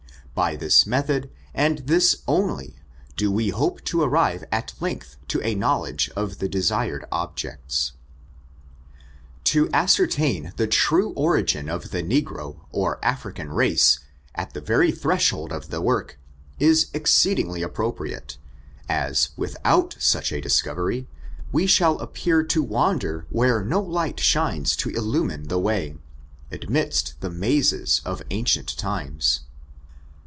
By 0.33 0.55
this 0.55 0.87
method, 0.87 1.29
and 1.53 1.79
this 1.79 2.23
onlyy 2.25 2.75
do 3.17 3.29
we 3.29 3.49
hope 3.49 3.83
to 3.83 4.01
arrive 4.01 4.43
at 4.51 4.73
length 4.79 5.17
to 5.27 5.39
a 5.45 5.53
knowledge 5.53 6.09
of 6.15 6.39
the 6.39 6.47
desir 6.49 6.99
ed 7.03 7.07
objects. 7.11 7.91
To 9.43 9.69
ascertain 9.73 10.53
the 10.55 10.65
true 10.67 11.09
origin 11.15 11.69
of 11.69 11.91
the 11.91 12.01
Negro, 12.01 12.61
or 12.71 12.97
Afri 13.03 13.35
can 13.35 13.49
race, 13.51 13.99
at 14.33 14.53
the 14.53 14.61
very 14.61 14.91
threshold 14.91 15.51
of 15.51 15.69
the 15.69 15.81
work, 15.81 16.17
is 16.59 16.87
ex 16.93 17.11
ceedingly 17.13 17.61
appropriate, 17.61 18.37
as, 18.89 19.29
without 19.35 19.95
such 19.99 20.31
a 20.31 20.41
discovery, 20.41 21.07
we 21.51 21.67
shall 21.67 21.99
appear 21.99 22.41
to 22.45 22.63
wander 22.63 23.27
where 23.29 23.63
no 23.63 23.81
light 23.81 24.19
shines 24.19 24.75
to 24.77 24.89
illume 24.91 25.43
the 25.43 25.59
way, 25.59 25.97
amidst 26.51 27.19
the 27.19 27.29
mazes 27.29 28.01
of 28.05 28.23
ancient 28.31 28.75
times. 28.77 29.41